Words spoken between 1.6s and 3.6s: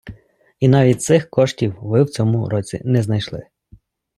ви в цьому році не знайшли.